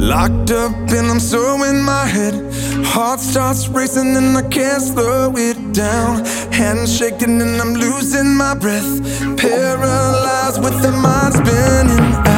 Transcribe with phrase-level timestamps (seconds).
[0.00, 2.32] Locked up and I'm so in my head.
[2.86, 6.24] Heart starts racing and I can't slow it down.
[6.50, 8.98] Hands shaking and I'm losing my breath.
[9.36, 12.29] Paralyzed with the mind spinning.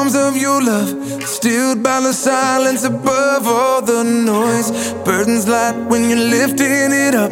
[0.00, 4.70] arms of your love, stilled by the silence above all the noise.
[5.04, 7.30] Burdens light when you're lifting it up.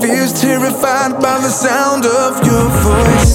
[0.00, 3.27] Fears terrified by the sound of your voice.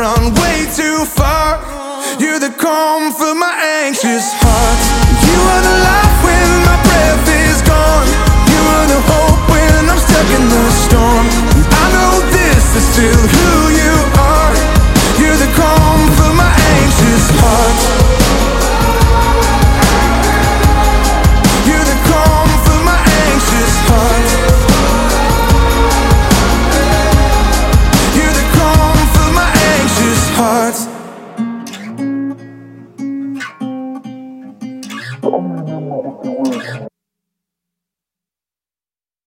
[0.00, 1.60] run way too far.
[2.18, 3.52] You're the calm for my
[3.84, 4.80] anxious heart.
[5.28, 6.09] You are the light.